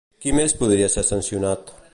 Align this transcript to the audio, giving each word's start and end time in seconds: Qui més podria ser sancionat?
Qui 0.23 0.31
més 0.37 0.55
podria 0.61 0.89
ser 0.95 1.05
sancionat? 1.13 1.75